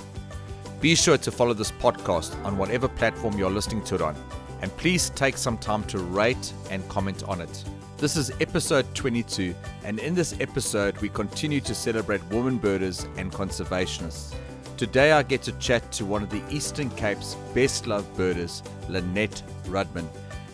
[0.82, 4.16] Be sure to follow this podcast on whatever platform you're listening to it on,
[4.62, 7.66] and please take some time to rate and comment on it.
[7.99, 13.29] This is episode 22, and in this episode, we continue to celebrate woman birders and
[13.29, 14.34] conservationists.
[14.77, 19.43] Today, I get to chat to one of the Eastern Cape's best loved birders, Lynette
[19.65, 20.07] Rudman.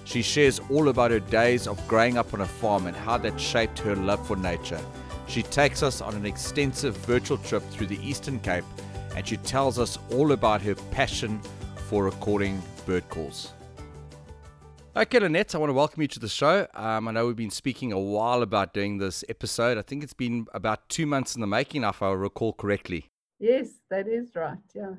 [0.05, 3.39] She shares all about her days of growing up on a farm and how that
[3.39, 4.81] shaped her love for nature.
[5.27, 8.65] She takes us on an extensive virtual trip through the Eastern Cape
[9.15, 11.39] and she tells us all about her passion
[11.89, 13.54] for recording bird calls.
[14.97, 16.67] Okay, Lynette, I want to welcome you to the show.
[16.73, 19.77] Um, I know we've been speaking a while about doing this episode.
[19.77, 23.09] I think it's been about two months in the making, if I recall correctly.
[23.37, 24.57] Yes, that is right.
[24.73, 24.93] Yeah.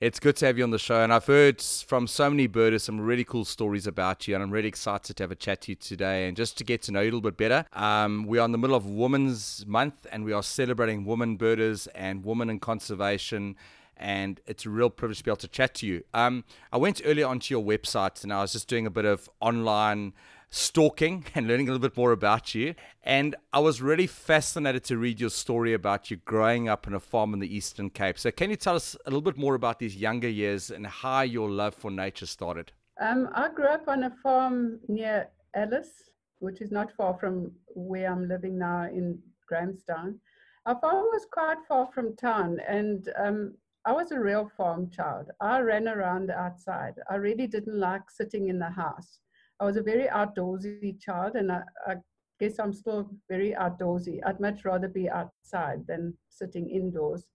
[0.00, 1.02] It's good to have you on the show.
[1.02, 4.34] And I've heard from so many birders some really cool stories about you.
[4.34, 6.80] And I'm really excited to have a chat to you today and just to get
[6.82, 7.66] to know you a little bit better.
[7.74, 11.88] Um, we are in the middle of Women's Month and we are celebrating women birders
[11.88, 13.56] and women in conservation
[13.96, 16.04] and it's a real privilege to be able to chat to you.
[16.12, 19.28] Um, I went earlier onto your website and I was just doing a bit of
[19.40, 20.12] online
[20.50, 22.74] stalking and learning a little bit more about you.
[23.02, 27.00] And I was really fascinated to read your story about you growing up on a
[27.00, 28.18] farm in the Eastern Cape.
[28.18, 31.22] So, can you tell us a little bit more about these younger years and how
[31.22, 32.72] your love for nature started?
[33.00, 38.10] Um, I grew up on a farm near Alice, which is not far from where
[38.10, 40.18] I'm living now in Grahamstown.
[40.64, 43.54] Our farm was quite far from town, and um,
[43.86, 45.30] I was a real farm child.
[45.40, 46.94] I ran around outside.
[47.08, 49.20] I really didn't like sitting in the house.
[49.60, 51.94] I was a very outdoorsy child, and I, I
[52.40, 54.18] guess I'm still very outdoorsy.
[54.26, 57.28] I'd much rather be outside than sitting indoors.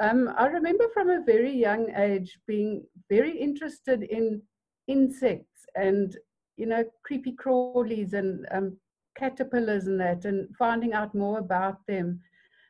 [0.00, 4.42] Um, I remember from a very young age being very interested in
[4.88, 6.16] insects and
[6.56, 8.76] you know creepy crawlies and um,
[9.16, 12.20] caterpillars and that, and finding out more about them.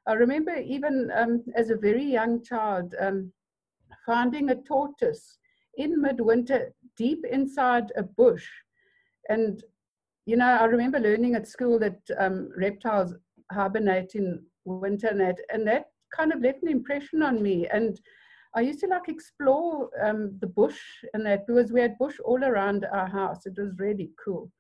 [0.09, 3.31] I remember even um, as a very young child um,
[4.07, 5.39] finding a tortoise
[5.77, 8.49] in midwinter deep inside a bush.
[9.29, 9.63] And,
[10.25, 13.15] you know, I remember learning at school that um, reptiles
[13.53, 17.69] hibernate in winter and that, and that kind of left an impression on me.
[17.69, 18.01] And
[18.57, 20.81] I used to like explore um, the bush
[21.13, 23.45] and that because we had bush all around our house.
[23.45, 24.51] It was really cool.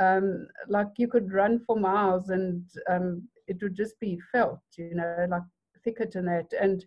[0.00, 4.94] Um, like you could run for miles and um, it would just be felt, you
[4.94, 5.42] know, like
[5.84, 6.52] thicker than that.
[6.60, 6.84] And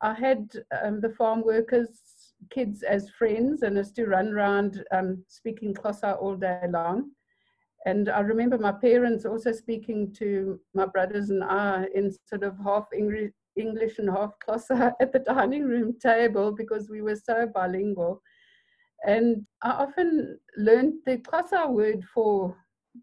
[0.00, 0.50] I had
[0.82, 6.20] um, the farm workers' kids as friends and used to run around um, speaking Xhosa
[6.20, 7.10] all day long.
[7.86, 12.56] And I remember my parents also speaking to my brothers and I in sort of
[12.64, 18.22] half English, and half Xhosa at the dining room table because we were so bilingual.
[19.06, 22.56] And I often learned the Xhosa word for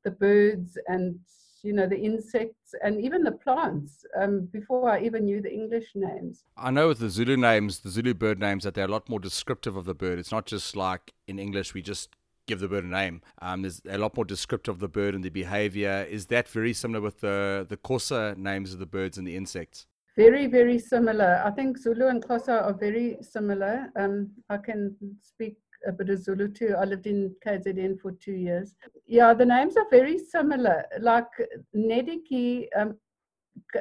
[0.03, 1.19] the birds and
[1.63, 5.87] you know, the insects and even the plants um, before I even knew the English
[5.95, 6.43] names.
[6.57, 9.19] I know with the Zulu names, the Zulu bird names, that they're a lot more
[9.19, 10.19] descriptive of the bird.
[10.19, 12.15] It's not just like in English, we just
[12.47, 13.21] give the bird a name.
[13.41, 16.05] Um, there's a lot more descriptive of the bird and the behavior.
[16.09, 19.87] Is that very similar with the, the Xhosa names of the birds and the insects?
[20.17, 21.41] Very, very similar.
[21.45, 23.89] I think Zulu and Xhosa are very similar.
[23.95, 25.55] Um, I can speak
[25.91, 26.75] bit of Zulu too.
[26.77, 28.75] I lived in KZN for two years.
[29.07, 30.85] Yeah, the names are very similar.
[30.99, 31.31] Like
[31.75, 32.97] Neddicky, um,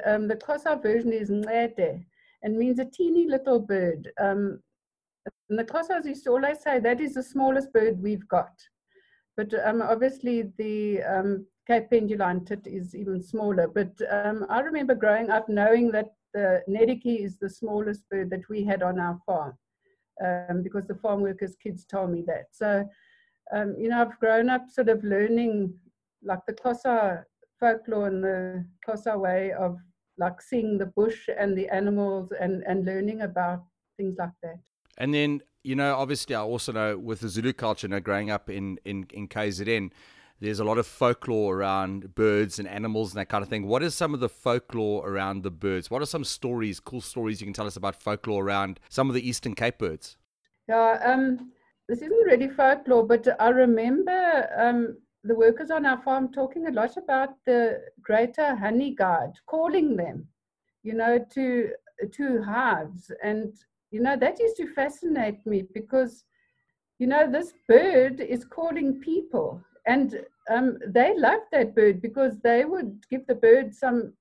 [0.06, 2.04] um, the Xhosa version is Ngede
[2.42, 4.10] and means a teeny little bird.
[4.18, 4.60] Um,
[5.48, 8.52] and the Xhosas used to always say that is the smallest bird we've got.
[9.36, 13.68] But um, obviously the um, Cape Penduline tit is even smaller.
[13.68, 18.48] But um, I remember growing up knowing that the Neddicky is the smallest bird that
[18.48, 19.54] we had on our farm
[20.24, 22.46] um, because the farm workers' kids told me that.
[22.52, 22.88] So,
[23.52, 25.74] um, you know, I've grown up sort of learning
[26.22, 27.24] like the Xhosa
[27.58, 29.78] folklore and the Xhosa way of
[30.18, 33.64] like seeing the bush and the animals and, and learning about
[33.96, 34.58] things like that.
[34.98, 38.30] And then, you know, obviously, I also know with the Zulu culture, you know, growing
[38.30, 39.90] up in, in, in KZN,
[40.40, 43.66] there's a lot of folklore around birds and animals and that kind of thing.
[43.66, 45.90] What is some of the folklore around the birds?
[45.90, 49.14] What are some stories, cool stories you can tell us about folklore around some of
[49.14, 50.16] the Eastern Cape birds?
[50.66, 51.52] Yeah, um,
[51.88, 56.72] this isn't really folklore, but I remember um, the workers on our farm talking a
[56.72, 60.26] lot about the greater honey guard, calling them,
[60.82, 61.70] you know, to
[62.12, 63.52] to hives, and
[63.90, 66.24] you know that used to fascinate me because,
[66.98, 70.20] you know, this bird is calling people and
[70.50, 74.12] um, they loved that bird because they would give the bird some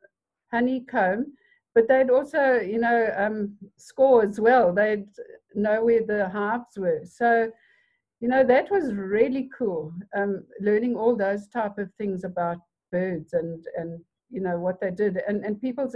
[0.52, 1.34] honeycomb,
[1.76, 4.74] but they'd also, you know, um, score as well.
[4.74, 5.08] They'd
[5.54, 7.02] know where the hives were.
[7.06, 7.52] So,
[8.20, 9.94] you know, that was really cool.
[10.16, 12.58] Um, learning all those type of things about
[12.92, 14.00] birds and and
[14.32, 15.96] you know what they did and and people's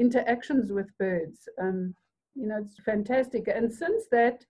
[0.00, 1.48] interactions with birds.
[1.60, 1.94] Um,
[2.34, 3.48] you know, it's fantastic.
[3.48, 4.44] And since that,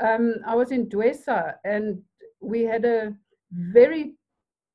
[0.00, 2.02] um, I was in Dwesa and
[2.40, 3.14] we had a
[3.52, 4.14] very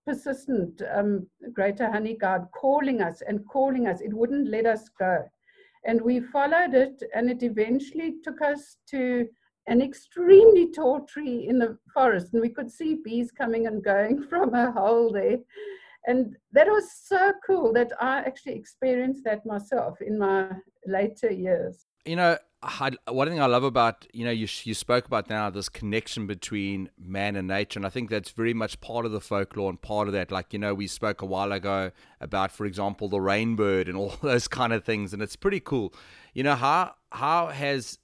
[0.05, 4.01] persistent um, greater honey guard calling us and calling us.
[4.01, 5.23] It wouldn't let us go.
[5.85, 9.27] And we followed it, and it eventually took us to
[9.67, 12.33] an extremely tall tree in the forest.
[12.33, 15.37] And we could see bees coming and going from a hole there.
[16.07, 20.51] And that was so cool that I actually experienced that myself in my
[20.85, 21.86] later years.
[22.07, 25.49] You know, I, one thing I love about you know you you spoke about now
[25.49, 29.19] this connection between man and nature, and I think that's very much part of the
[29.19, 30.31] folklore and part of that.
[30.31, 34.15] Like you know, we spoke a while ago about, for example, the rainbird and all
[34.21, 35.93] those kind of things, and it's pretty cool.
[36.33, 37.99] You know how how has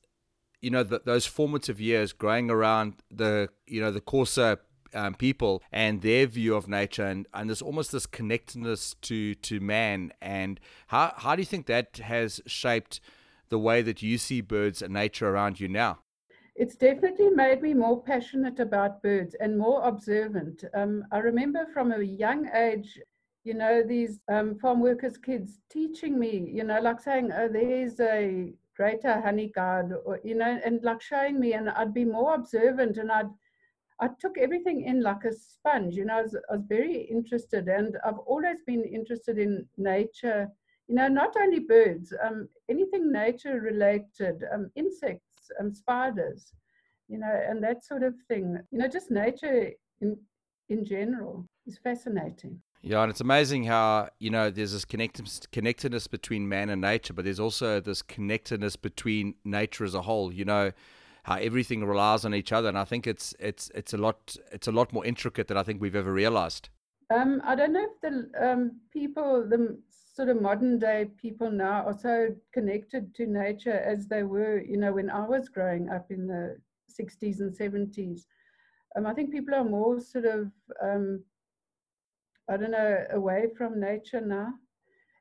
[0.62, 4.58] you know the, those formative years growing around the you know the Xhosa
[4.94, 9.60] um, people and their view of nature and, and there's almost this connectedness to to
[9.60, 13.02] man and how how do you think that has shaped
[13.54, 16.00] the way that you see birds and nature around you now?
[16.56, 20.64] It's definitely made me more passionate about birds and more observant.
[20.74, 23.00] Um, I remember from a young age,
[23.44, 28.00] you know, these um, farm workers' kids teaching me, you know, like saying, oh, there's
[28.00, 32.34] a greater honey guard, or, you know, and like showing me, and I'd be more
[32.34, 33.30] observant and I'd
[34.00, 35.94] I took everything in like a sponge.
[35.94, 40.50] You know, I was, I was, very interested, and I've always been interested in nature
[40.88, 46.54] you know, not only birds, um, anything nature related, um, insects, um, spiders,
[47.08, 48.58] you know, and that sort of thing.
[48.72, 49.72] You know, just nature
[50.02, 50.18] in
[50.70, 52.62] in general is fascinating.
[52.82, 57.14] Yeah, and it's amazing how you know there's this connect- connectedness between man and nature,
[57.14, 60.34] but there's also this connectedness between nature as a whole.
[60.34, 60.72] You know
[61.24, 64.68] how everything relies on each other, and I think it's it's it's a lot it's
[64.68, 66.68] a lot more intricate than I think we've ever realized.
[67.14, 69.78] Um, I don't know if the um, people, the
[70.14, 74.78] sort of modern day people now are so connected to nature as they were, you
[74.78, 76.58] know, when I was growing up in the
[76.90, 78.22] 60s and 70s.
[78.96, 80.52] Um, I think people are more sort of,
[80.82, 81.24] um,
[82.48, 84.54] I don't know, away from nature now.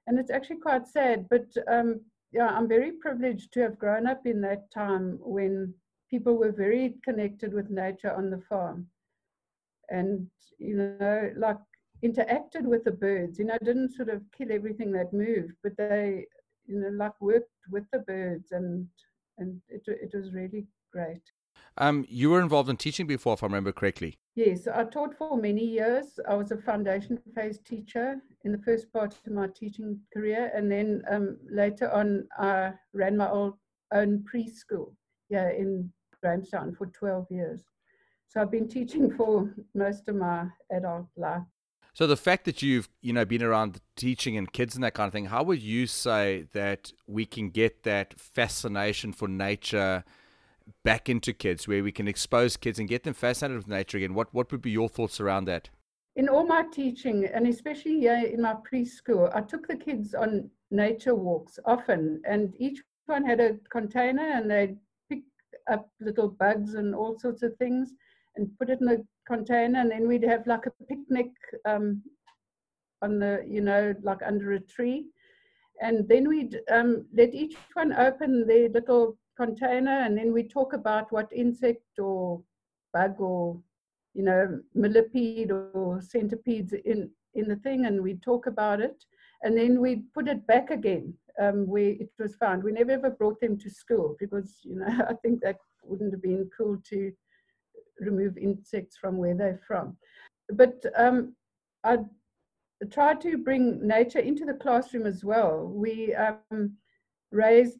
[0.06, 2.02] And it's actually quite sad, but um,
[2.32, 5.72] yeah, I'm very privileged to have grown up in that time when
[6.10, 8.88] people were very connected with nature on the farm.
[9.88, 10.28] And,
[10.58, 11.56] you know, like
[12.04, 13.38] interacted with the birds.
[13.38, 16.26] You know, didn't sort of kill everything that moved, but they,
[16.66, 18.86] you know, like worked with the birds, and
[19.38, 21.22] and it it was really great.
[21.78, 24.18] Um, you were involved in teaching before, if I remember correctly.
[24.34, 26.18] Yes, I taught for many years.
[26.28, 30.70] I was a foundation phase teacher in the first part of my teaching career, and
[30.70, 33.54] then um, later on, I ran my old,
[33.92, 34.94] own preschool
[35.28, 35.90] here in
[36.22, 37.62] Grahamstown for 12 years.
[38.28, 41.42] So I've been teaching for most of my adult life.
[41.94, 45.06] So the fact that you've you know been around teaching and kids and that kind
[45.06, 50.04] of thing, how would you say that we can get that fascination for nature
[50.84, 54.14] back into kids, where we can expose kids and get them fascinated with nature again?
[54.14, 55.68] What what would be your thoughts around that?
[56.16, 61.14] In all my teaching, and especially in my preschool, I took the kids on nature
[61.14, 64.76] walks often, and each one had a container, and they'd
[65.10, 65.24] pick
[65.70, 67.92] up little bugs and all sorts of things
[68.36, 68.96] and put it in a
[69.32, 71.30] container, and then we'd have like a picnic
[71.64, 72.02] um,
[73.00, 75.06] on the, you know, like under a tree.
[75.80, 80.72] And then we'd um, let each one open their little container, and then we talk
[80.74, 82.42] about what insect or
[82.92, 83.58] bug or,
[84.14, 89.04] you know, millipede or centipedes in, in the thing, and we'd talk about it.
[89.44, 92.62] And then we'd put it back again um, where it was found.
[92.62, 96.22] We never ever brought them to school because, you know, I think that wouldn't have
[96.22, 97.12] been cool to
[98.02, 99.96] remove insects from where they're from.
[100.52, 101.34] But um,
[101.84, 101.98] I
[102.90, 105.70] try to bring nature into the classroom as well.
[105.72, 106.76] We um,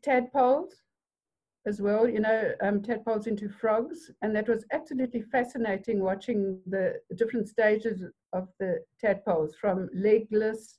[0.03, 0.75] tadpoles
[1.67, 4.11] as well, you know, um, tadpoles into frogs.
[4.23, 8.03] And that was absolutely fascinating watching the different stages
[8.33, 10.79] of the tadpoles from legless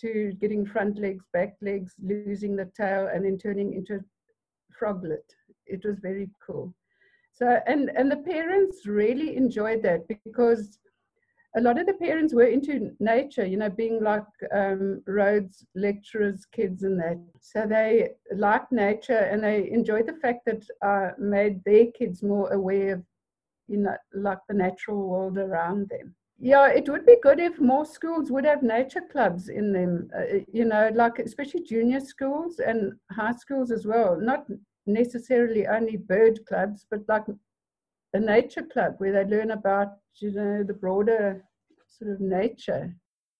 [0.00, 4.00] to getting front legs, back legs, losing the tail, and then turning into
[4.76, 5.24] froglet.
[5.66, 6.74] It was very cool.
[7.42, 10.78] So, and, and the parents really enjoyed that because
[11.56, 14.22] a lot of the parents were into nature, you know, being like
[14.54, 17.18] um, Rhodes lecturers, kids, and that.
[17.40, 22.48] So they liked nature and they enjoyed the fact that I made their kids more
[22.52, 23.02] aware of,
[23.66, 26.14] you know, like the natural world around them.
[26.38, 30.38] Yeah, it would be good if more schools would have nature clubs in them, uh,
[30.52, 34.16] you know, like especially junior schools and high schools as well.
[34.16, 34.46] Not
[34.86, 37.24] necessarily only bird clubs, but like
[38.14, 39.88] a nature club where they learn about
[40.20, 41.44] you know the broader
[41.86, 42.94] sort of nature.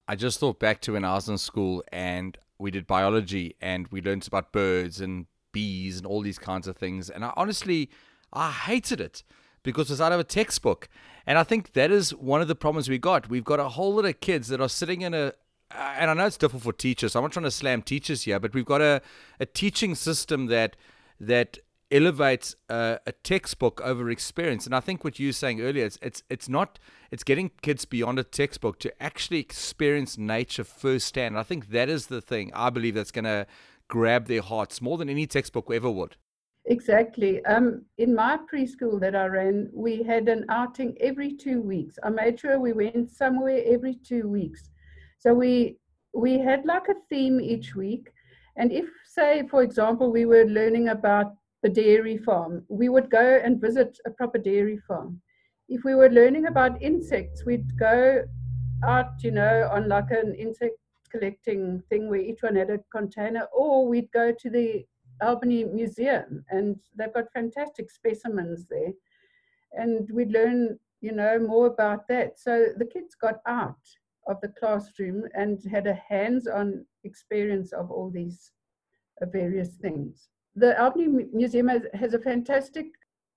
[0.09, 3.89] I just thought back to when I was in school and we did biology and
[3.89, 7.11] we learned about birds and bees and all these kinds of things.
[7.11, 7.91] And I honestly,
[8.33, 9.23] I hated it
[9.63, 10.89] because it was out of a textbook.
[11.27, 13.29] And I think that is one of the problems we got.
[13.29, 15.33] We've got a whole lot of kids that are sitting in a,
[15.71, 17.15] and I know it's difficult for teachers.
[17.15, 19.01] I'm not trying to slam teachers here, but we've got a,
[19.39, 20.77] a teaching system that
[21.23, 21.59] that
[21.91, 24.67] elevates a, a, textbook over experience.
[24.67, 26.79] And I think what you were saying earlier, it's, it's it's not
[27.11, 31.39] it's getting kids beyond a textbook to actually experience nature firsthand.
[31.39, 33.47] I think that is the thing I believe that's going to
[33.89, 36.17] grab their hearts more than any textbook ever would.
[36.65, 37.45] Exactly.
[37.45, 41.99] Um, in my preschool that I ran, we had an outing every two weeks.
[42.03, 44.71] I made sure we went somewhere every two weeks.
[45.19, 45.77] So we
[46.15, 48.11] we had like a theme each week.
[48.57, 52.65] And if, say, for example, we were learning about the dairy farm.
[52.69, 55.21] We would go and visit a proper dairy farm.
[55.69, 58.25] If we were learning about insects, we'd go
[58.85, 60.77] out, you know, on like an insect
[61.11, 64.85] collecting thing where each one had a container, or we'd go to the
[65.21, 68.93] Albany Museum and they've got fantastic specimens there.
[69.73, 72.39] And we'd learn, you know, more about that.
[72.39, 73.77] So the kids got out
[74.27, 78.53] of the classroom and had a hands on experience of all these
[79.27, 82.87] various things the Albany Museum has, has, a fantastic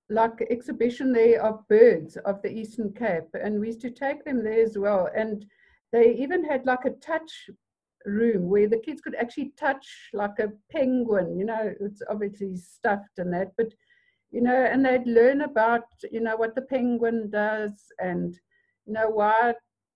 [0.09, 4.43] like exhibition there of birds of the Eastern Cape, and we used to take them
[4.43, 5.09] there as well.
[5.15, 5.45] And
[5.91, 7.49] they even had like a touch
[8.05, 11.37] room where the kids could actually touch like a penguin.
[11.39, 13.73] You know, it's obviously stuffed and that, but
[14.31, 18.37] you know, and they'd learn about you know what the penguin does and
[18.85, 19.53] you know why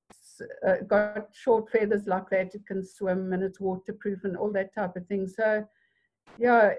[0.10, 2.55] it's uh, got short feathers like that.
[2.55, 5.27] It can swim and it's waterproof and all that type of thing.
[5.27, 5.65] So
[6.38, 6.71] yeah,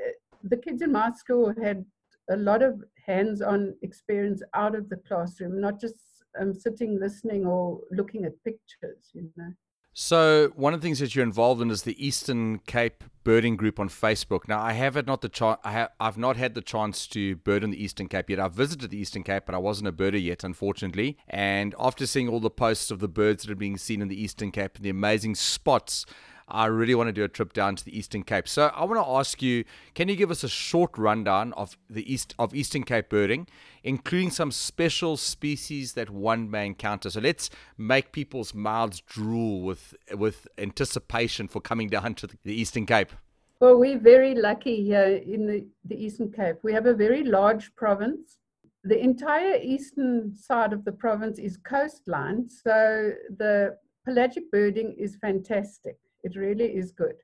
[0.44, 1.84] the kids in my school had
[2.30, 5.96] a lot of hands-on experience out of the classroom, not just
[6.40, 9.52] um, sitting listening or looking at pictures, you know.
[9.92, 13.80] So one of the things that you're involved in is the Eastern Cape Birding Group
[13.80, 14.46] on Facebook.
[14.46, 15.58] Now I have not the chance.
[15.64, 18.38] I have I've not had the chance to bird in the Eastern Cape yet.
[18.38, 21.18] I've visited the Eastern Cape, but I wasn't a birder yet, unfortunately.
[21.28, 24.22] And after seeing all the posts of the birds that are being seen in the
[24.22, 26.06] Eastern Cape and the amazing spots
[26.50, 28.48] I really want to do a trip down to the Eastern Cape.
[28.48, 29.64] So I want to ask you,
[29.94, 33.46] can you give us a short rundown of the east of Eastern Cape birding,
[33.82, 37.10] including some special species that one may encounter?
[37.10, 42.86] So let's make people's mouths drool with with anticipation for coming down to the Eastern
[42.86, 43.12] Cape.
[43.60, 46.56] Well, we're very lucky here in the, the Eastern Cape.
[46.62, 48.38] We have a very large province.
[48.84, 53.76] The entire eastern side of the province is coastline, so the
[54.06, 55.98] pelagic birding is fantastic.
[56.22, 57.16] It really is good.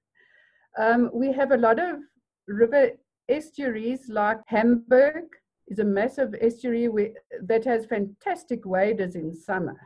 [0.78, 1.96] Um, we have a lot of
[2.46, 2.90] river
[3.28, 5.24] estuaries like Hamburg
[5.68, 9.76] is a massive estuary that has fantastic waders in summer.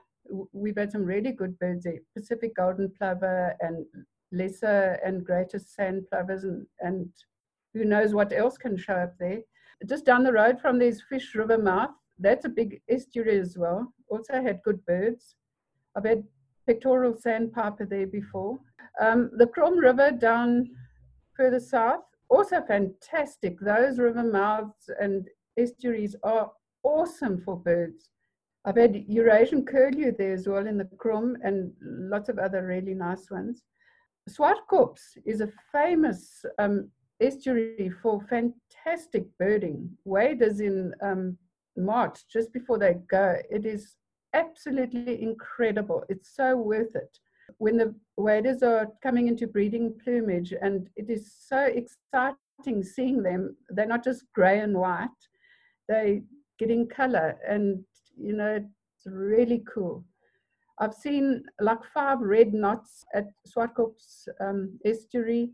[0.52, 3.87] We've had some really good birds there, Pacific golden plover and
[4.33, 7.09] lesser and greater sand plovers and, and
[7.75, 9.40] who knows what else can show up there.
[9.88, 11.90] Just down the road from there's Fish River Mouth.
[12.19, 13.93] That's a big estuary as well.
[14.09, 15.37] Also had good birds.
[15.97, 16.25] I've had
[16.67, 18.59] pectoral sandpiper there before.
[19.00, 20.68] Um, the Krom River down
[21.37, 23.59] further south, also fantastic.
[23.61, 26.50] Those river mouths and estuaries are
[26.82, 28.11] awesome for birds.
[28.64, 32.94] I've had Eurasian curlew there as well in the Krom and lots of other really
[32.94, 33.62] nice ones.
[34.28, 39.90] Swartkops is a famous um, estuary for fantastic birding.
[40.04, 41.38] Waders in um,
[41.76, 43.37] March, just before they go.
[43.50, 43.97] It is
[44.35, 46.04] absolutely incredible.
[46.09, 47.18] It's so worth it
[47.61, 53.55] when the waders are coming into breeding plumage, and it is so exciting seeing them.
[53.69, 55.21] They're not just grey and white;
[55.87, 56.23] they
[56.59, 57.85] getting color, and
[58.17, 60.05] you know it's really cool.
[60.79, 65.50] I've seen like five red knots at Swartkops um, estuary.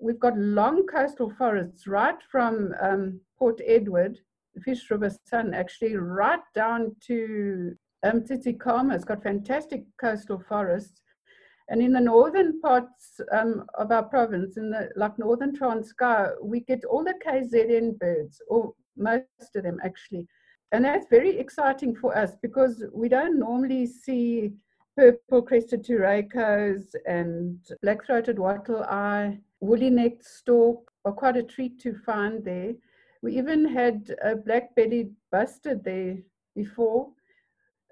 [0.00, 4.18] we've got long coastal forests right from um, Port Edward,
[4.64, 8.94] Fish River Sun, actually, right down to um, Tsitsikamma.
[8.94, 11.02] It's got fantastic coastal forests.
[11.70, 16.60] And in the northern parts um, of our province, in the like northern Transkei, we
[16.60, 20.26] get all the KZN birds, or most of them actually.
[20.72, 24.52] And that's very exciting for us because we don't normally see
[24.96, 31.78] purple crested turacoes and black throated wattle eye, woolly necked stork are quite a treat
[31.80, 32.74] to find there.
[33.22, 36.18] We even had a black bellied bustard there
[36.54, 37.08] before.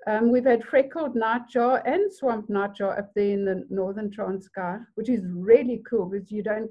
[0.06, 5.08] Um, we've had freckled nightjar and swamp nightjar up there in the northern Transkei, which
[5.08, 6.70] is really cool because you don't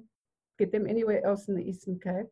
[0.57, 2.27] get them anywhere else in the Eastern Cape.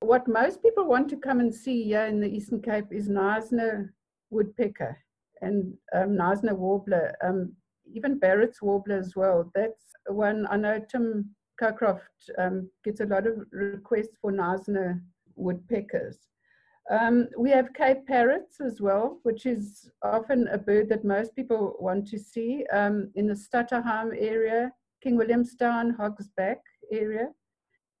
[0.00, 3.88] What most people want to come and see here in the Eastern Cape is Knysna
[4.30, 4.98] woodpecker
[5.42, 6.18] and um,
[6.56, 7.52] warbler, um,
[7.94, 9.50] even Barratt's warbler as well.
[9.54, 11.30] That's one I know Tim
[11.60, 12.00] Cockcroft
[12.38, 15.00] um, gets a lot of requests for Knysna
[15.36, 16.18] woodpeckers.
[16.90, 21.76] Um, we have Cape parrots as well, which is often a bird that most people
[21.78, 24.72] want to see um, in the Stutterheim area,
[25.02, 26.58] King Williamstown, Hogsback
[26.90, 27.28] area,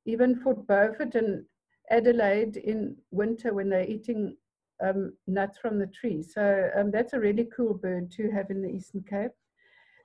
[0.04, 1.44] even Fort Beaufort and
[1.90, 4.36] Adelaide in winter when they're eating
[4.84, 6.22] um, nuts from the tree.
[6.22, 9.30] So um, that's a really cool bird to have in the Eastern Cape.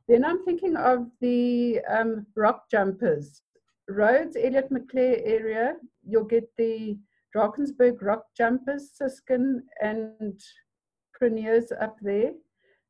[0.07, 3.41] Then I'm thinking of the um, rock jumpers.
[3.89, 6.97] Rhodes, Elliot Maclear area, you'll get the
[7.37, 10.39] Drakensberg rock jumpers, siskin and
[11.19, 12.31] prinias up there.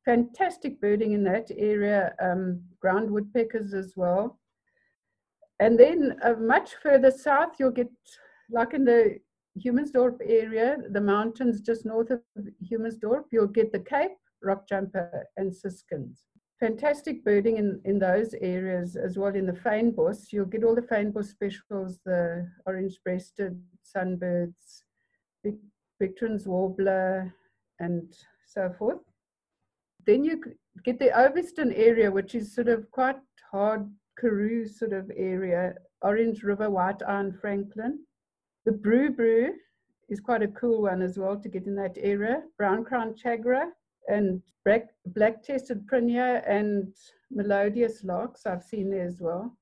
[0.06, 4.38] Fantastic birding in that area, um, ground woodpeckers as well.
[5.60, 7.88] And then uh, much further south, you'll get,
[8.50, 9.18] like in the
[9.62, 12.20] Humansdorp area, the mountains just north of
[12.72, 14.12] Humansdorp, you'll get the Cape,
[14.42, 16.27] rock jumper, and siskins
[16.60, 20.32] fantastic birding in, in those areas as well in the fynbos.
[20.32, 23.60] You'll get all the fynbos specials, the orange-breasted
[23.96, 24.82] sunbirds,
[26.00, 27.32] Victorin's warbler,
[27.78, 28.12] and
[28.46, 28.98] so forth.
[30.06, 30.42] Then you
[30.84, 33.18] get the Oviston area, which is sort of quite
[33.50, 33.88] hard
[34.18, 38.00] Karoo sort of area, Orange River, White Iron, Franklin.
[38.64, 39.50] The Brubru
[40.08, 42.42] is quite a cool one as well to get in that area.
[42.56, 43.70] Brown Crown Tchagra,
[44.08, 46.92] and black, black chested prinia and
[47.30, 49.56] melodious larks I've seen there as well.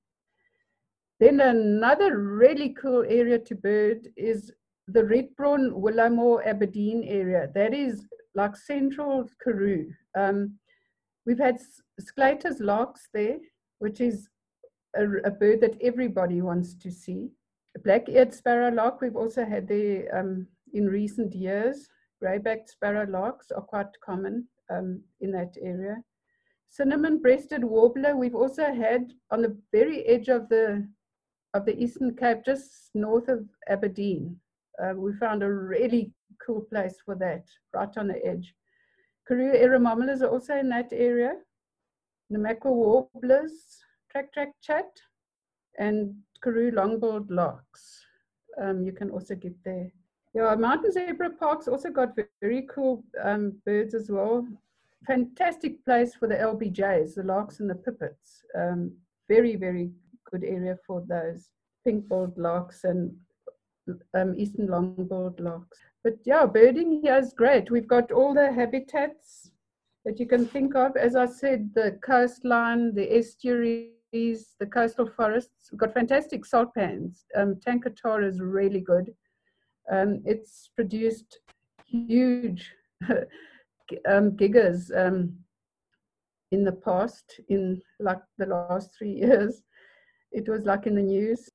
[1.19, 4.53] Then another really cool area to bird is
[4.89, 7.49] the Rietbron Willowmore Aberdeen area.
[7.55, 9.91] That is like central Karoo.
[10.17, 10.59] Um,
[11.25, 11.59] we've had
[11.99, 13.39] Sclater's larks there,
[13.79, 14.29] which is
[14.95, 17.31] a, a, bird that everybody wants to see.
[17.83, 21.89] Black-eared sparrowlark we've also had there um, in recent years.
[22.20, 25.96] Grey-backed sparrow larks are quite common um, in that area.
[26.70, 30.87] Cinnamon-breasted warbler we've also had on the very edge of the
[31.55, 34.37] of the Eastern Cape, just north of Aberdeen.
[34.83, 36.12] Uh, we found a really
[36.44, 38.55] cool place for that, right on the edge.
[39.26, 41.33] Karoo eremomelas are also in that area.
[42.31, 43.79] Namaqua warblers,
[44.11, 44.90] tractrac chat,
[45.79, 48.05] and Karoo longbilled larks.
[48.61, 49.90] Um, you can also get there.
[50.37, 54.46] Yeah, Mountain Zebra Park's also got very cool um, birds as well.
[55.07, 58.42] Fantastic place for the LBJs, the larks and the pipits.
[58.55, 58.92] Um,
[59.29, 59.92] very, very
[60.31, 61.49] good area for those
[61.87, 63.16] pink-billed larks and
[64.12, 65.79] um, eastern long-billed larks.
[66.05, 67.70] But yeah, birding here is great.
[67.70, 69.53] We've got all the habitats
[70.05, 70.99] that you can think of.
[70.99, 75.70] As I said, the coastline, the estuaries, the coastal forests.
[75.72, 77.25] We've got fantastic salt pans.
[77.35, 79.14] Um, Tankatara is really good.
[79.90, 81.40] Um, it's produced
[81.87, 82.72] huge
[84.09, 85.37] um, gigas um,
[86.51, 89.62] in the past, in like the last three years.
[90.33, 91.49] It was like in the news.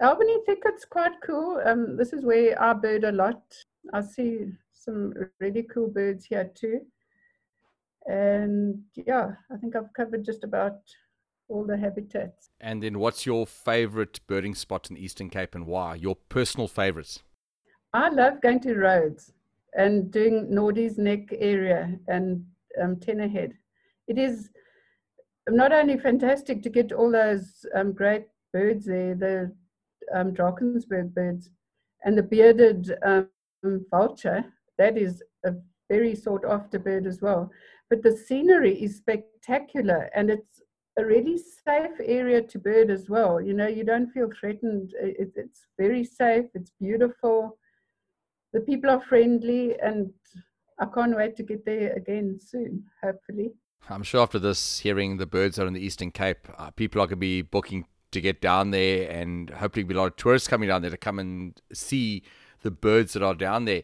[0.00, 1.60] Albany thicket's quite cool.
[1.64, 3.42] Um, this is where I bird a lot.
[3.92, 6.80] I see some really cool birds here too.
[8.06, 10.78] And yeah, I think I've covered just about
[11.48, 12.50] all the habitats.
[12.60, 15.94] And then what's your favorite birding spot in Eastern Cape and why?
[15.94, 17.22] Your personal favorites?
[17.96, 19.32] I love going to Rhodes
[19.72, 22.44] and doing Naude's Nek area and
[22.82, 23.54] um, Tenahead.
[24.06, 24.50] It is
[25.48, 29.52] not only fantastic to get all those um, great birds there, the
[30.14, 31.48] um, Drakensberg birds,
[32.04, 33.30] and the bearded um,
[33.90, 34.44] vulture,
[34.76, 35.54] that is a
[35.90, 37.50] very sought after bird as well.
[37.88, 40.60] But the scenery is spectacular and it's
[40.98, 43.40] a really safe area to bird as well.
[43.40, 44.92] You know, you don't feel threatened.
[45.00, 47.56] It, it's very safe, it's beautiful
[48.56, 50.10] the people are friendly and
[50.78, 53.52] I can't wait to get there again soon, hopefully.
[53.90, 57.06] I'm sure after this, hearing the birds are in the Eastern Cape, uh, people are
[57.06, 60.48] going to be booking to get down there, and hopefully, be a lot of tourists
[60.48, 62.22] coming down there to come and see
[62.62, 63.82] the birds that are down there.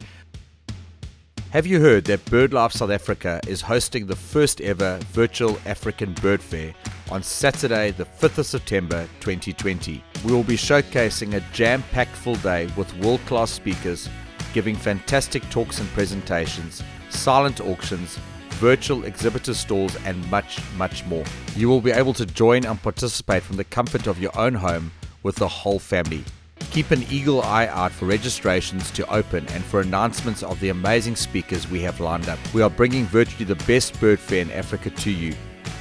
[1.51, 6.41] Have you heard that BirdLife South Africa is hosting the first ever virtual African Bird
[6.41, 6.75] Fair
[7.11, 10.03] on Saturday, the 5th of September 2020?
[10.25, 14.09] We will be showcasing a jam packed full day with world class speakers
[14.53, 18.19] giving fantastic talks and presentations, silent auctions,
[18.53, 21.25] virtual exhibitor stalls, and much, much more.
[21.57, 24.93] You will be able to join and participate from the comfort of your own home
[25.23, 26.25] with the whole family.
[26.71, 31.17] Keep an eagle eye out for registrations to open and for announcements of the amazing
[31.17, 32.39] speakers we have lined up.
[32.55, 35.35] We are bringing virtually the best bird fair in Africa to you.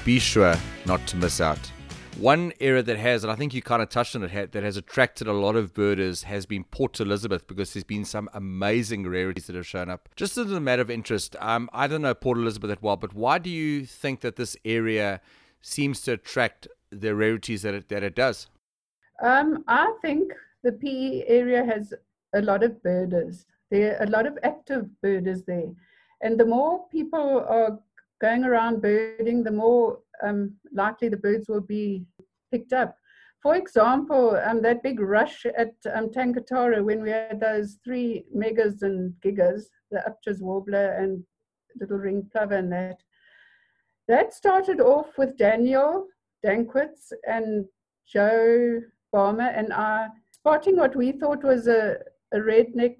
[0.03, 0.55] Be sure
[0.85, 1.59] not to miss out.
[2.17, 4.77] One area that has, and I think you kind of touched on it, that has
[4.77, 9.47] attracted a lot of birders has been Port Elizabeth because there's been some amazing rarities
[9.47, 10.09] that have shown up.
[10.15, 13.13] Just as a matter of interest, um, I don't know Port Elizabeth that well, but
[13.13, 15.21] why do you think that this area
[15.61, 18.49] seems to attract the rarities that it, that it does?
[19.23, 21.93] Um, I think the PE area has
[22.33, 23.45] a lot of birders.
[23.69, 25.71] There are a lot of active birders there.
[26.21, 27.79] And the more people are
[28.21, 32.05] going around birding, the more um, likely the birds will be
[32.51, 32.95] picked up.
[33.41, 38.83] For example, um, that big rush at um, Tankatara when we had those three megas
[38.83, 41.23] and gigas, the Upcher's warbler and
[41.79, 43.01] little ring plover and that,
[44.07, 46.05] that started off with Daniel
[46.45, 47.65] Danckwerts and
[48.07, 48.81] Joe
[49.11, 51.97] Balmer and I spotting what we thought was a,
[52.33, 52.97] a redneck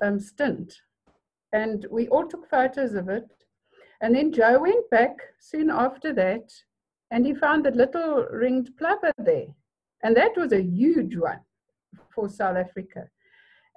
[0.00, 0.72] um, stint.
[1.52, 3.28] And we all took photos of it.
[4.00, 6.50] And then Joe went back soon after that
[7.10, 9.48] and he found a little ringed plover there.
[10.02, 11.40] And that was a huge one
[12.14, 13.08] for South Africa.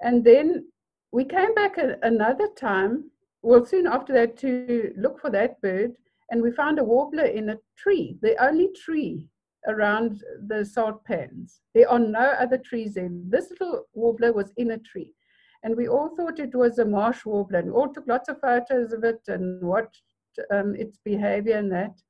[0.02, 0.66] And then
[1.12, 5.94] we came back a, another time, well, soon after that, to look for that bird.
[6.32, 9.28] And we found a warbler in a tree, the only tree
[9.68, 11.62] around the salt pans.
[11.74, 13.10] There are no other trees there.
[13.12, 15.14] This little warbler was in a tree.
[15.64, 17.60] And we all thought it was a marsh warbler.
[17.60, 20.04] And we all took lots of photos of it and watched
[20.52, 22.02] um, its behavior and that.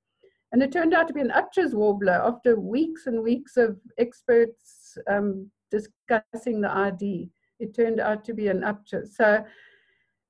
[0.51, 4.97] And it turned out to be an Upcher's warbler after weeks and weeks of experts
[5.09, 7.29] um, discussing the ID.
[7.59, 9.07] It turned out to be an Upchur.
[9.07, 9.43] So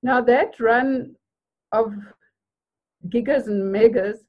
[0.01, 1.15] now that run
[1.73, 1.93] of
[3.09, 4.19] gigas and megas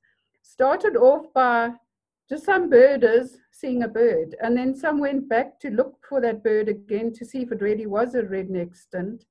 [0.42, 1.70] started off by
[2.28, 4.34] just some birders seeing a bird.
[4.42, 7.60] And then some went back to look for that bird again to see if it
[7.60, 9.24] really was a redneck stint.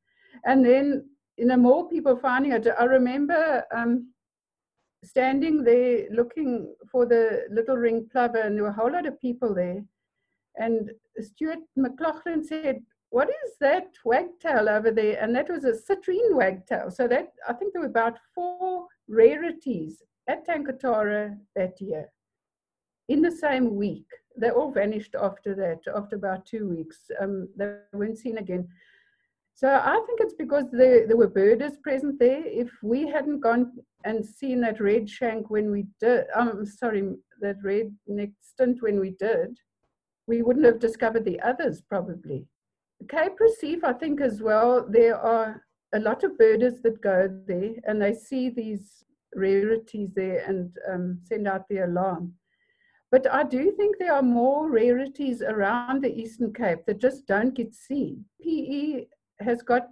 [0.46, 2.68] And then, you know, more people finding it.
[2.80, 4.13] I remember um,
[5.04, 9.20] standing there looking for the little ring plover, and there were a whole lot of
[9.22, 9.84] people there.
[10.58, 15.22] And Stuart McLaughlin said, what is that wagtail over there?
[15.22, 16.90] And that was a citrine wagtail.
[16.90, 22.10] So that I think there were about four rarities at Tankatara that year
[23.10, 24.06] in the same week.
[24.36, 26.98] They all vanished after that, after about two weeks.
[27.20, 28.68] Um, they weren't seen again.
[29.56, 32.44] So I think it's because there, there were birders present there.
[32.46, 33.72] If we hadn't gone
[34.04, 38.82] and seen that red shank when we did, I'm um, sorry, that red neck stint
[38.82, 39.58] when we did,
[40.28, 42.48] we wouldn't have discovered the others probably.
[43.10, 45.62] Cape Recife, I think as well, there are
[45.94, 49.04] a lot of birders that go there and they see these
[49.36, 52.34] rarities there and um, send out the alarm.
[53.12, 57.54] But I do think there are more rarities around the Eastern Cape that just don't
[57.54, 58.26] get seen.
[58.42, 59.06] PE
[59.40, 59.90] has got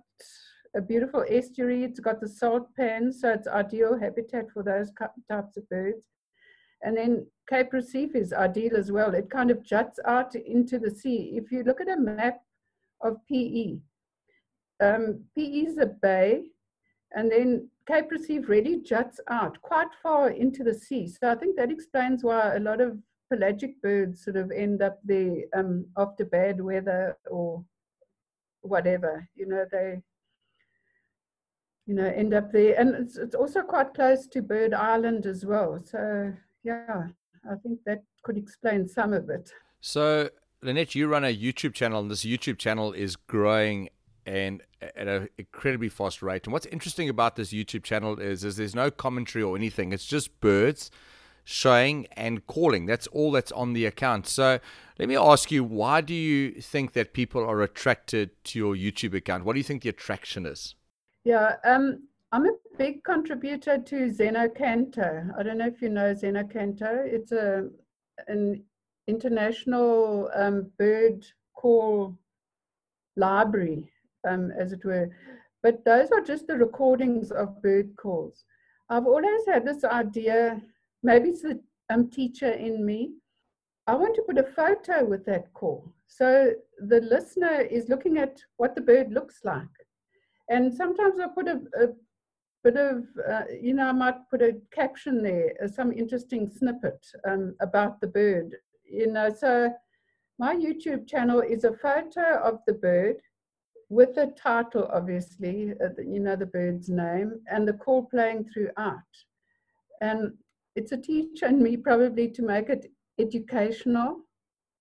[0.76, 4.92] a beautiful estuary, it's got the salt pans, so it's ideal habitat for those
[5.30, 6.04] types of birds.
[6.84, 9.14] And then Cape Recife is ideal as well.
[9.14, 11.34] It kind of juts out into the sea.
[11.36, 12.42] If you look at a map
[13.02, 13.78] of PE,
[14.82, 16.44] um, PE is a bay,
[17.14, 21.08] and then Cape Recife really juts out quite far into the sea.
[21.08, 22.98] So I think that explains why a lot of
[23.32, 27.64] pelagic birds sort of end up there um, after bad weather or
[28.62, 29.28] whatever.
[29.36, 30.02] You know, they
[31.86, 35.45] you know end up there, and it's, it's also quite close to Bird Island as
[35.45, 35.80] well.
[35.84, 37.08] So yeah,
[37.50, 39.52] I think that could explain some of it.
[39.82, 40.30] So
[40.62, 43.89] Lynette, you run a YouTube channel, and this YouTube channel is growing
[44.26, 46.45] and at an incredibly fast rate.
[46.45, 49.93] And what's interesting about this YouTube channel is, is there's no commentary or anything.
[49.93, 50.91] It's just birds
[51.44, 52.86] showing and calling.
[52.86, 54.28] That's all that's on the account.
[54.28, 54.60] So
[55.00, 59.16] let me ask you, why do you think that people are attracted to your YouTube
[59.16, 59.46] account?
[59.46, 60.76] What do you think the attraction is?
[61.24, 65.30] Yeah, um, I'm a big contributor to xeno-canto.
[65.38, 67.04] I don't know if you know xeno-canto.
[67.06, 67.70] It's a
[68.28, 68.64] an
[69.08, 71.26] international um, bird
[71.56, 72.18] call
[73.16, 73.92] library,
[74.28, 75.10] um, as it were.
[75.64, 78.46] But those are just the recordings of bird calls.
[78.90, 80.62] I've always had this idea
[81.04, 81.60] maybe it's the
[81.90, 83.14] um, teacher in me.
[83.88, 85.92] I want to put a photo with that call.
[86.08, 89.68] So the listener is looking at what the bird looks like.
[90.50, 91.88] And sometimes I put a, a
[92.64, 97.06] bit of, uh, you know, I might put a caption there, uh, some interesting snippet
[97.28, 98.56] um, about the bird.
[98.86, 99.74] You know, so
[100.38, 103.18] my YouTube channel is a photo of the bird
[103.90, 109.12] with the title, obviously, uh, you know, the bird's name, and the call playing throughout.
[110.02, 110.34] And
[110.76, 114.22] it's a teacher and me probably to make it educational,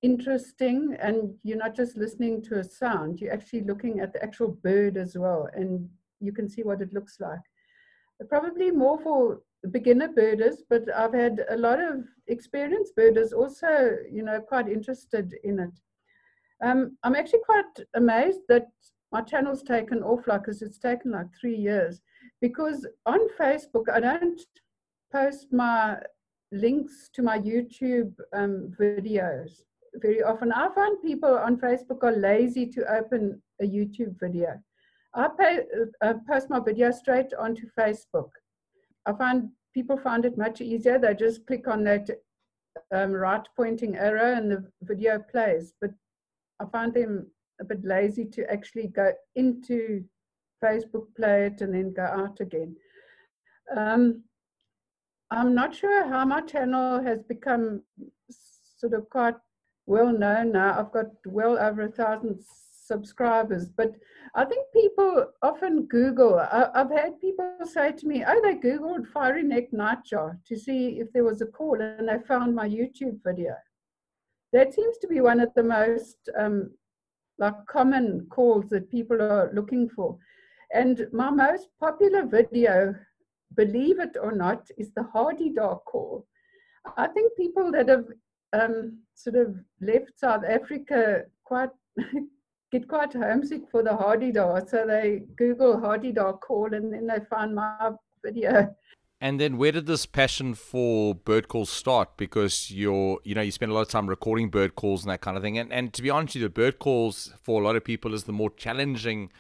[0.02, 4.48] interesting, and you're not just listening to a sound, you're actually looking at the actual
[4.62, 5.88] bird as well, and
[6.20, 7.40] you can see what it looks like.
[8.28, 14.22] Probably more for beginner birders, but I've had a lot of experienced birders also, you
[14.22, 15.80] know, quite interested in it.
[16.62, 18.68] Um, I'm actually quite amazed that
[19.12, 22.00] my channel's taken off like because it's taken like three years
[22.40, 24.40] because on Facebook I don't
[25.12, 25.98] post my
[26.52, 29.62] links to my YouTube um, videos
[29.94, 30.52] very often.
[30.52, 34.60] I find people on Facebook are lazy to open a YouTube video.
[35.14, 35.60] I pay,
[36.02, 38.30] uh, post my video straight onto Facebook.
[39.06, 40.98] I find people find it much easier.
[40.98, 42.08] They just click on that
[42.92, 45.72] um, right pointing arrow and the video plays.
[45.80, 45.90] But
[46.60, 47.26] I find them
[47.60, 50.04] a bit lazy to actually go into
[50.62, 52.76] Facebook, play it, and then go out again.
[53.76, 54.22] Um,
[55.30, 57.82] I'm not sure how my channel has become
[58.78, 59.36] sort of quite
[59.86, 60.78] well known now.
[60.78, 62.40] I've got well over a thousand
[62.90, 63.94] subscribers, but
[64.34, 66.38] I think people often Google.
[66.38, 71.00] I, have had people say to me, oh, they Googled fiery neck nightjar to see
[71.00, 73.54] if there was a call and they found my YouTube video.
[74.52, 76.72] That seems to be one of the most um,
[77.38, 80.16] like common calls that people are looking for.
[80.72, 82.94] And my most popular video
[83.54, 86.26] believe it or not, is the Hadeda call.
[86.96, 88.06] I think people that have
[88.52, 91.70] um, sort of left South Africa quite
[92.72, 97.06] get quite homesick for the hardy Hadeda, so they Google hardy Hadeda call and then
[97.06, 97.90] they find my
[98.24, 98.74] video.
[99.22, 102.16] And then where did this passion for bird calls start?
[102.16, 105.20] Because you're, you know, you spend a lot of time recording bird calls and that
[105.20, 105.58] kind of thing.
[105.58, 108.32] And and to be honest the bird calls for a lot of people is the
[108.32, 109.30] more challenging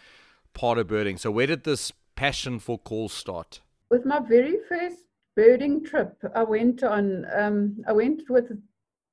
[0.52, 1.16] part of birding.
[1.16, 3.62] So where did this passion for calls start?
[3.90, 5.02] With my very first
[5.34, 7.26] birding trip, I went on.
[7.34, 8.52] Um, I went with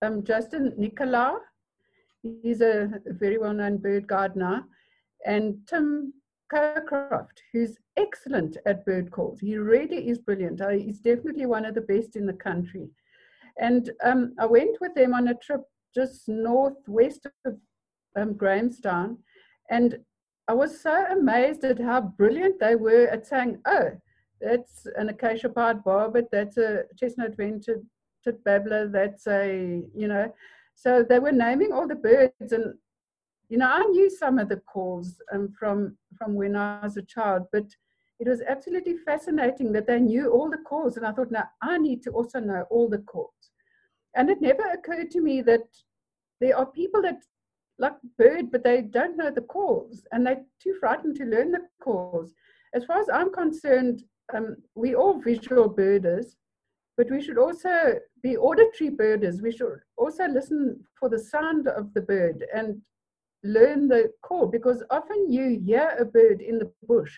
[0.03, 1.39] um, Justin Nicolau.
[2.21, 4.65] He's a very well-known bird gardener,
[5.25, 6.13] and Tim
[6.53, 9.39] Cockcroft, who's excellent at bird calls.
[9.39, 10.61] He really is brilliant.
[10.71, 12.87] he's definitely one of the best in the country.
[13.59, 15.61] And um, I went with them on a trip
[15.95, 17.57] just northwest of
[18.15, 19.17] um, Grahamstown,
[19.71, 19.97] and
[20.47, 23.91] I was so amazed at how brilliant they were at saying, "Oh,
[24.41, 27.86] that's an acacia pied barbet, that's a chestnut vented
[28.43, 30.34] babbler, that's a, you know,
[30.76, 32.76] so they were naming all the birds and,
[33.50, 37.02] you know, I knew some of the calls um, from, from when I was a
[37.02, 37.65] child, but
[38.19, 40.97] it was absolutely fascinating that they knew all the calls.
[40.97, 43.52] And I thought, now I need to also know all the calls.
[44.15, 45.67] And it never occurred to me that
[46.41, 47.23] there are people that
[47.80, 51.62] like bird, but they don't know the calls and they're too frightened to learn the
[51.82, 52.34] calls.
[52.73, 56.35] As far as I'm concerned, um, we all visual birders,
[56.97, 59.41] but we should also be auditory birders.
[59.41, 62.81] We should also listen for the sound of the bird and
[63.43, 67.13] learn the call because often you hear a bird in the bush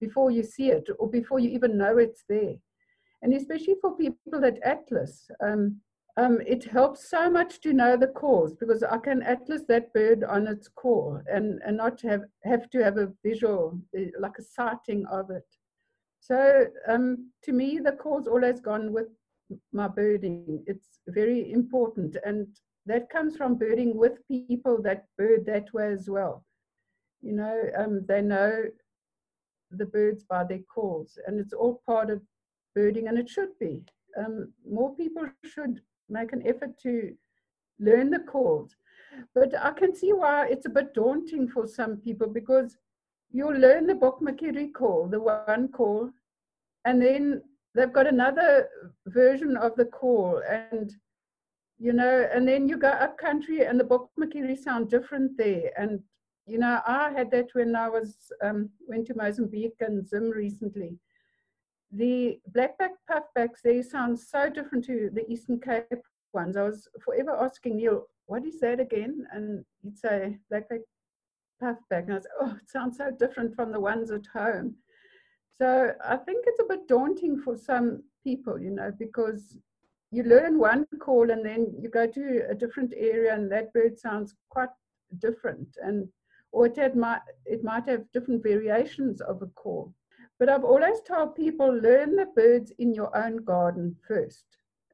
[0.00, 2.54] before you see it or before you even know it's there.
[3.22, 5.80] And especially for people that atlas, um,
[6.16, 10.24] um, it helps so much to know the calls because I can atlas that bird
[10.24, 14.42] on its call and, and not have, have to have a visual, eh, like a
[14.42, 15.46] sighting of it.
[16.30, 19.08] So um, to me, the call's always gone with
[19.72, 20.62] my birding.
[20.66, 22.16] It's very important.
[22.24, 22.46] And
[22.86, 26.44] that comes from birding with people that bird that way as well.
[27.22, 28.64] You know, um, they know
[29.70, 32.22] the birds by their calls, and it's all part of
[32.74, 33.82] birding, and it should be.
[34.18, 37.14] Um, more people should make an effort to
[37.80, 38.74] learn the calls.
[39.34, 42.76] But I can see why it's a bit daunting for some people because
[43.30, 46.10] you'll learn the Bokmakierie call, the one call,
[46.84, 47.42] and then
[47.74, 48.68] they've got another
[49.06, 50.94] version of the call, and
[51.78, 55.70] you know, and then you go up country, and the Bokmakierie sound different there.
[55.76, 56.00] And
[56.46, 60.98] you know, I had that when I was um, went to Mozambique and Zim recently.
[61.92, 66.56] The blackback puffbacks they sound so different to the Eastern Cape ones.
[66.56, 69.26] I was forever asking Neil, what is that again?
[69.32, 70.82] And he'd say blackback
[71.62, 72.04] puffback.
[72.04, 74.74] And I was, oh, it sounds so different from the ones at home.
[75.60, 79.58] So I think it's a bit daunting for some people, you know, because
[80.10, 83.98] you learn one call and then you go to a different area and that bird
[83.98, 84.70] sounds quite
[85.18, 86.08] different and
[86.52, 89.92] or it, might, it might have different variations of a call.
[90.38, 94.44] But I've always told people learn the birds in your own garden first,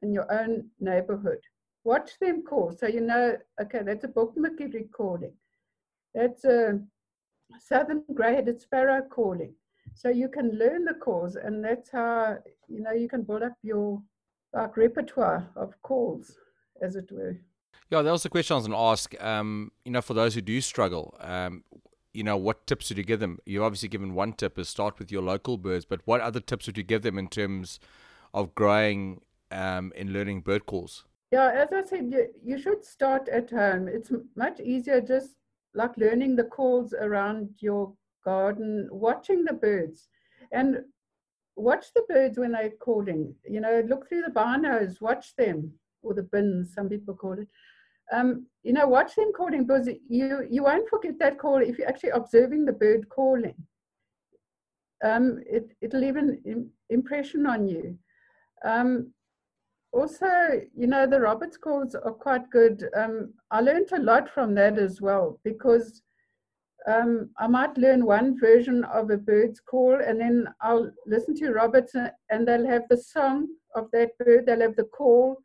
[0.01, 1.39] in your own neighborhood.
[1.83, 2.75] Watch them call.
[2.77, 5.33] So you know, okay, that's a Bokmaki recording.
[6.15, 6.79] That's a
[7.59, 9.53] southern grey-headed sparrow calling.
[9.93, 13.53] So you can learn the calls, and that's how you know you can build up
[13.61, 14.01] your
[14.53, 16.37] like repertoire of calls,
[16.81, 17.37] as it were.
[17.89, 19.23] Yeah, that was the question I was going to ask.
[19.23, 21.63] Um, you know, for those who do struggle, um,
[22.13, 23.39] you know, what tips would you give them?
[23.45, 26.65] You've obviously given one tip is start with your local birds, but what other tips
[26.65, 27.79] would you give them in terms
[28.33, 31.05] of growing um, in learning bird calls?
[31.31, 33.87] Yeah, as I said, you, you should start at home.
[33.87, 35.35] It's much easier just
[35.75, 40.07] like learning the calls around your garden, watching the birds.
[40.51, 40.77] And
[41.55, 43.33] watch the birds when they're calling.
[43.47, 47.47] You know, look through the binos, watch them, or the bins, some people call it.
[48.11, 51.87] Um, you know, watch them calling because you, you won't forget that call if you're
[51.87, 53.55] actually observing the bird calling.
[55.03, 57.97] Um, it, it'll leave an impression on you.
[58.63, 59.11] Um,
[59.95, 60.27] also,
[60.75, 62.83] you know, the Roberts calls are quite good.
[62.97, 66.01] Um, I learned a lot from that as well because
[66.85, 71.51] um, I might learn one version of a bird's call and then I'll listen to
[71.51, 71.95] Roberts
[72.29, 75.37] and they'll have the song of that bird, they'll have the call,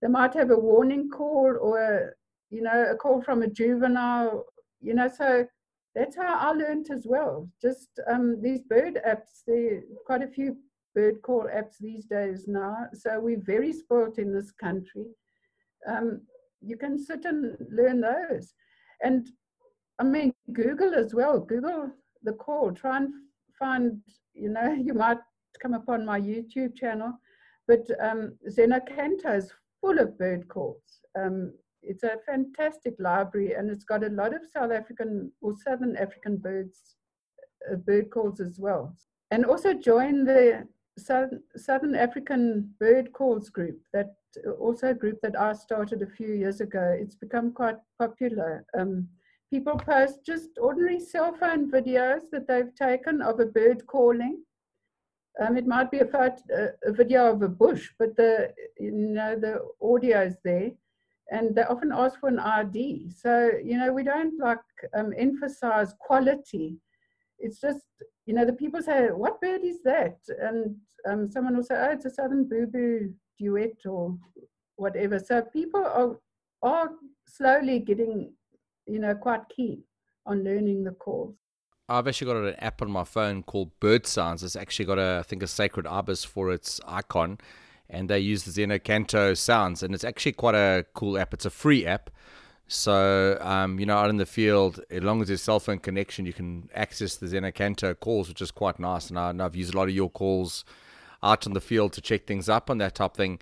[0.00, 2.10] they might have a warning call or, a,
[2.50, 4.44] you know, a call from a juvenile,
[4.80, 5.46] you know, so
[5.96, 7.48] that's how I learned as well.
[7.60, 10.56] Just um, these bird apps, there quite a few
[10.96, 12.74] bird call apps these days now.
[12.94, 15.04] So we're very spoilt in this country.
[15.86, 16.22] Um,
[16.62, 18.54] you can sit and learn those.
[19.02, 19.28] And
[20.00, 21.38] I mean, Google as well.
[21.38, 21.90] Google
[22.22, 22.72] the call.
[22.72, 23.10] Try and
[23.58, 24.00] find,
[24.32, 25.18] you know, you might
[25.62, 27.12] come upon my YouTube channel,
[27.68, 31.00] but um, xeno-canto is full of bird calls.
[31.18, 35.96] Um, it's a fantastic library and it's got a lot of South African or Southern
[35.96, 36.96] African birds,
[37.70, 38.94] uh, bird calls as well.
[39.30, 40.66] And also join the
[40.98, 44.14] Southern, Southern African bird calls group, that
[44.58, 46.96] also a group that I started a few years ago.
[46.98, 48.64] It's become quite popular.
[48.78, 49.08] Um,
[49.50, 54.42] people post just ordinary cell phone videos that they've taken of a bird calling.
[55.40, 56.36] Um, it might be a, photo,
[56.86, 60.70] a, video of a bush, but the you know the audio is there,
[61.30, 63.10] and they often ask for an ID.
[63.10, 64.60] So you know we don't like
[64.94, 66.78] um, emphasize quality.
[67.38, 67.84] It's just
[68.26, 70.76] you know the people say, "What bird is that?" And
[71.08, 74.16] um, someone will say, "Oh, it's a southern boubou duet or
[74.76, 76.16] whatever." So people are
[76.62, 76.90] are
[77.26, 78.32] slowly getting
[78.86, 79.82] you know, quite keen
[80.24, 81.34] on learning the calls.
[81.88, 84.42] I've actually got an app on my phone called Bird Sounds.
[84.42, 87.38] It's actually got a, I think, a sacred ibis for its icon,
[87.88, 91.32] and they use the xeno-canto sounds, and it's actually quite a cool app.
[91.32, 92.10] It's a free app,
[92.68, 96.26] so um, you know, out in the field, as long as there's cell phone connection,
[96.26, 99.08] you can access the xeno-canto calls, which is quite nice.
[99.08, 100.64] And, I, and I've used a lot of your calls
[101.22, 103.38] out in the field to check things up on that type of thing.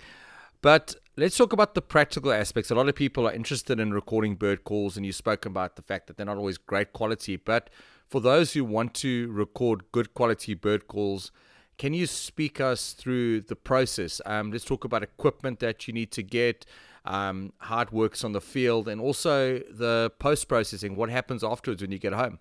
[0.61, 2.71] But let's talk about the practical aspects.
[2.71, 5.81] A lot of people are interested in recording bird calls, and you've spoken about the
[5.81, 7.35] fact that they're not always great quality.
[7.35, 7.69] But
[8.07, 11.31] for those who want to record good quality bird calls,
[11.77, 14.21] can you speak us through the process?
[14.25, 16.65] Um, let's talk about equipment that you need to get,
[17.05, 17.53] um,
[17.91, 20.95] works on the field, and also the post processing.
[20.95, 22.39] What happens afterwards when you get home?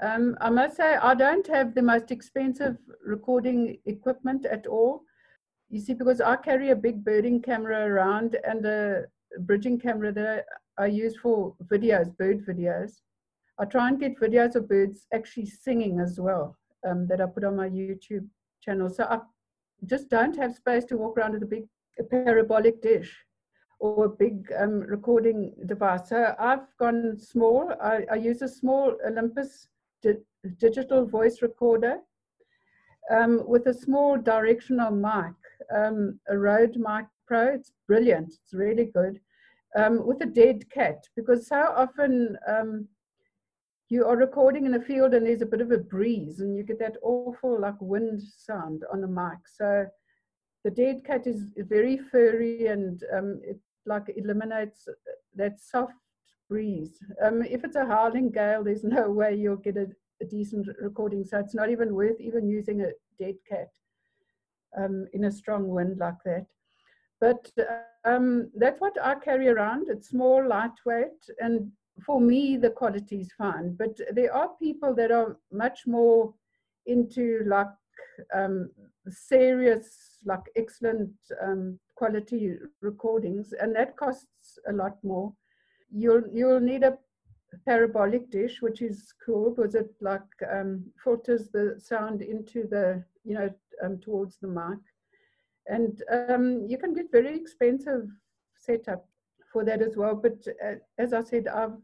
[0.00, 5.02] Um, I must say, I don't have the most expensive recording equipment at all.
[5.70, 9.04] You see, because I carry a big birding camera around and a
[9.40, 10.44] bridging camera that
[10.78, 13.00] I use for videos, bird videos.
[13.58, 17.44] I try and get videos of birds actually singing as well um, that I put
[17.44, 18.26] on my YouTube
[18.60, 18.90] channel.
[18.90, 19.20] So I
[19.86, 21.64] just don't have space to walk around with a big
[21.98, 23.14] a parabolic dish
[23.82, 26.08] or a big um, recording device.
[26.08, 27.74] So I've gone small.
[27.82, 29.66] I, I use a small Olympus
[30.02, 30.14] di
[30.58, 31.96] digital voice recorder
[33.10, 35.34] um, with a small directional mic
[35.74, 37.54] um, a Rode Mic Pro.
[37.54, 38.28] It's brilliant.
[38.28, 39.20] It's really good.
[39.76, 42.86] Um, with a dead cat, because so often um,
[43.88, 46.62] you are recording in a field and there's a bit of a breeze and you
[46.62, 49.40] get that awful like wind sound on the mic.
[49.46, 49.86] So
[50.62, 54.88] the dead cat is very furry and um, it like eliminates
[55.34, 55.94] that soft
[56.48, 56.98] breeze.
[57.22, 59.86] Um, if it's a howling gale, there's no way you'll get a,
[60.20, 61.24] a decent recording.
[61.24, 63.70] So it's not even worth even using a dead cat
[64.78, 66.46] um, in a strong wind like that.
[67.20, 67.50] But
[68.04, 69.88] um, that's what I carry around.
[69.88, 71.70] It's small, lightweight, and
[72.04, 73.76] for me, the quality is fine.
[73.78, 76.34] But there are people that are much more
[76.86, 77.68] into like
[78.34, 78.70] um,
[79.08, 81.10] serious like excellent
[81.40, 85.32] um, quality recordings, and that costs a lot more.
[86.02, 86.98] You'll you'll need a
[87.66, 93.34] parabolic dish, which is cool because it like um, filters the sound into the you
[93.34, 93.48] know
[93.84, 94.82] um, towards the mic,
[95.68, 98.08] and um, you can get very expensive
[98.58, 99.06] setup
[99.52, 100.16] for that as well.
[100.16, 101.78] But uh, as I said, I've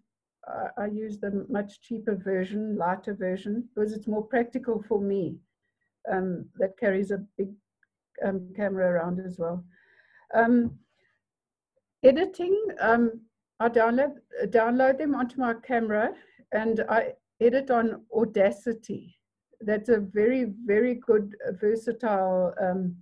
[0.83, 5.37] I use the much cheaper version, lighter version, because it's more practical for me.
[6.11, 7.51] Um, that carries a big
[8.25, 9.65] um, camera around as well.
[10.35, 10.79] Um,
[12.05, 13.21] editing, um,
[13.61, 14.17] I download,
[14.47, 16.13] download them onto my camera
[16.53, 19.17] and I edit on Audacity.
[19.61, 22.97] That's a very, very good, uh, versatile um,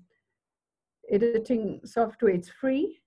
[1.11, 2.33] editing software.
[2.33, 3.01] It's free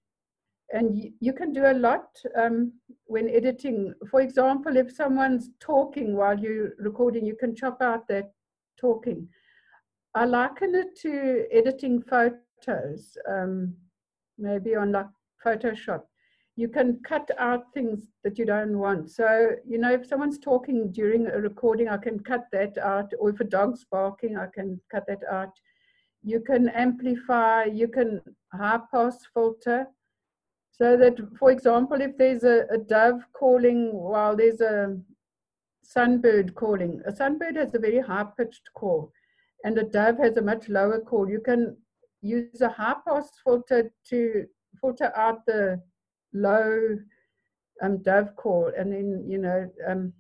[0.72, 2.74] and you, you can do a lot um,
[3.06, 3.94] when editing.
[4.10, 8.32] For example, if someone's talking while you're recording, you can chop out that
[8.80, 9.28] talking.
[10.16, 13.76] I liken it to editing photos, um,
[14.40, 15.08] maybe on like
[15.46, 16.04] Photoshop.
[16.56, 19.12] You can cut out things that you don't want.
[19.12, 23.12] So, you know, if someone's talking during a recording, I can cut that out.
[23.20, 25.54] Or if a dog's barking, I can cut that out.
[26.22, 28.20] You can amplify, you can
[28.54, 29.88] high pass filter
[30.80, 34.98] so that, for example, if there's a, a dove calling while there's a
[35.86, 39.12] sunbird calling, a sunbird has a very high pitched call,
[39.66, 41.30] and a dove has a much lower call.
[41.30, 41.76] You can
[42.22, 44.46] use a high pass filter to
[44.80, 45.82] filter out the
[46.34, 46.98] low
[47.82, 50.14] um, dove call, and then, you know, um,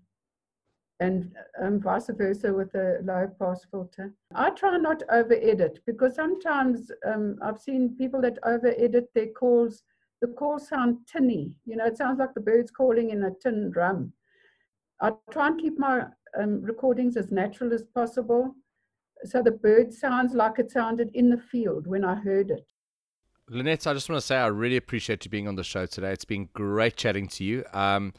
[1.01, 1.31] and
[1.61, 4.13] um, vice versa with a low pass filter.
[4.35, 9.09] I try not to over edit because sometimes um, I've seen people that over edit
[9.15, 9.83] their calls
[10.21, 11.53] the calls sound tinny.
[11.65, 14.13] You know, it sounds like the birds calling in a tin drum.
[15.01, 16.05] I try and keep my
[16.39, 18.53] um, recordings as natural as possible.
[19.25, 22.65] So the bird sounds like it sounded in the field when I heard it.
[23.49, 26.11] Lynette, I just want to say I really appreciate you being on the show today.
[26.11, 27.65] It's been great chatting to you.
[27.73, 28.13] Um,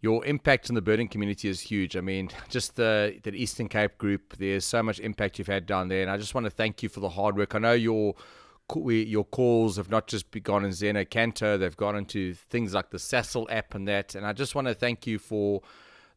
[0.00, 1.96] your impact in the birding community is huge.
[1.96, 5.88] I mean, just the the Eastern Cape group, there's so much impact you've had down
[5.88, 7.54] there, and I just want to thank you for the hard work.
[7.54, 8.14] I know your
[8.76, 13.46] your calls have not just gone in xeno-canto, they've gone into things like the Sasol
[13.50, 14.14] app and that.
[14.14, 15.60] And I just want to thank you for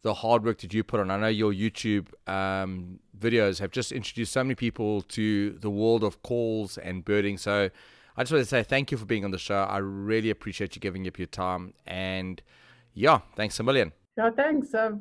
[0.03, 1.09] the hard work that you put on.
[1.09, 6.03] I know your YouTube um, videos have just introduced so many people to the world
[6.03, 7.37] of calls and birding.
[7.37, 7.69] So
[8.15, 9.63] I just want to say thank you for being on the show.
[9.63, 11.73] I really appreciate you giving up your time.
[11.87, 12.41] And
[12.93, 13.93] yeah, thanks a million.
[14.17, 14.75] Yeah, thanks.
[14.75, 14.99] I've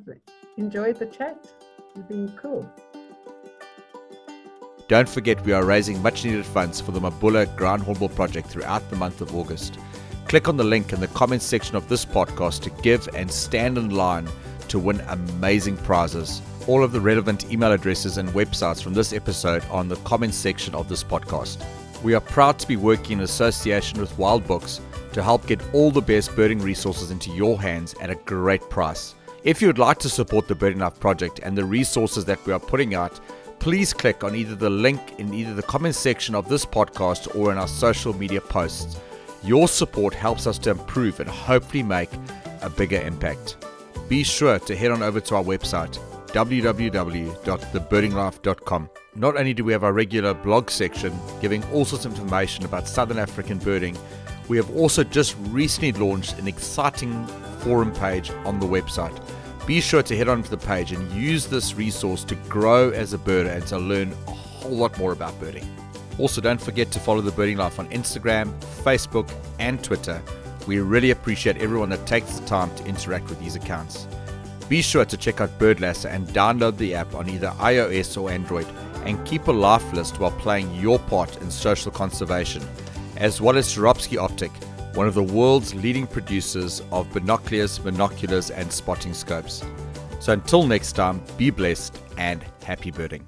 [0.57, 1.53] enjoyed the chat.
[1.97, 2.71] You've been cool.
[4.87, 8.89] Don't forget we are raising much needed funds for the Mabula Ground Hornbill project throughout
[8.89, 9.79] the month of August.
[10.29, 13.77] Click on the link in the comments section of this podcast to give and stand
[13.77, 14.29] in line
[14.69, 16.43] to win amazing prizes.
[16.67, 20.37] All of the relevant email addresses and websites from this episode are in the comments
[20.37, 21.65] section of this podcast.
[22.03, 24.81] We are proud to be working in association with Wild Books
[25.13, 29.15] to help get all the best birding resources into your hands at a great price.
[29.45, 32.53] If you would like to support the Birding Life project and the resources that we
[32.53, 33.21] are putting out,
[33.59, 37.53] please click on either the link in either the comments section of this podcast or
[37.53, 38.97] in our social media posts.
[39.43, 42.11] Your support helps us to improve and hopefully make
[42.63, 43.57] a bigger impact.
[44.13, 48.91] Be sure to head on over to our website www.thebirdinglife.com.
[49.15, 52.87] Not only do we have our regular blog section giving all sorts of information about
[52.87, 53.97] Southern African birding,
[54.49, 57.27] we have also just recently launched an exciting
[57.61, 59.19] forum page on the website
[59.67, 63.19] be sure to head onto the page and use this resource to grow as a
[63.19, 65.67] birder and to learn a whole lot more about birding.
[66.19, 68.53] Also, don't forget to follow the Birding Life on Instagram,
[68.85, 70.21] Facebook, and Twitter.
[70.67, 74.07] We really appreciate everyone that takes the time to interact with these accounts.
[74.69, 78.67] Be sure to check out Birdlasser and download the app on either iOS or Android
[79.05, 82.63] and keep a life list while playing your part in social conservation,
[83.17, 84.53] as well as Swarovski Optik,
[84.95, 89.65] one of the world's leading producers of binoculars, binoculars, and spotting scopes.
[90.21, 93.27] So until next time, be blessed and happy birding.